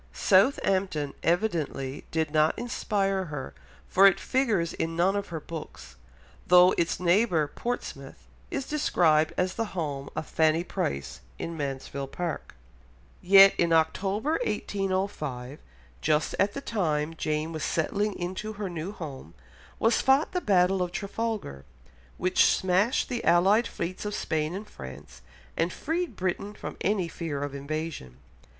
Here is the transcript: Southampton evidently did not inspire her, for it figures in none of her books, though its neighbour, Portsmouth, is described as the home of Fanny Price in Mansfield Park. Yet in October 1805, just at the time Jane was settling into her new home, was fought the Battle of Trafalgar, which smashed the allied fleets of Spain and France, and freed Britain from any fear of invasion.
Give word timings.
Southampton 0.13 1.13
evidently 1.21 2.05
did 2.09 2.31
not 2.31 2.57
inspire 2.57 3.25
her, 3.25 3.53
for 3.87 4.07
it 4.07 4.19
figures 4.19 4.73
in 4.73 4.95
none 4.95 5.15
of 5.15 5.27
her 5.27 5.39
books, 5.39 5.95
though 6.47 6.71
its 6.71 6.99
neighbour, 6.99 7.45
Portsmouth, 7.45 8.25
is 8.49 8.65
described 8.65 9.31
as 9.37 9.53
the 9.53 9.63
home 9.77 10.09
of 10.15 10.25
Fanny 10.25 10.63
Price 10.63 11.19
in 11.37 11.55
Mansfield 11.55 12.11
Park. 12.11 12.55
Yet 13.21 13.53
in 13.59 13.71
October 13.71 14.39
1805, 14.43 15.59
just 16.01 16.33
at 16.39 16.55
the 16.55 16.61
time 16.61 17.13
Jane 17.15 17.51
was 17.51 17.63
settling 17.63 18.17
into 18.17 18.53
her 18.53 18.71
new 18.71 18.91
home, 18.93 19.35
was 19.77 20.01
fought 20.01 20.31
the 20.31 20.41
Battle 20.41 20.81
of 20.81 20.91
Trafalgar, 20.91 21.63
which 22.17 22.45
smashed 22.45 23.07
the 23.07 23.23
allied 23.23 23.67
fleets 23.67 24.03
of 24.05 24.15
Spain 24.15 24.55
and 24.55 24.67
France, 24.67 25.21
and 25.55 25.71
freed 25.71 26.15
Britain 26.15 26.55
from 26.55 26.75
any 26.81 27.07
fear 27.07 27.43
of 27.43 27.53
invasion. 27.53 28.17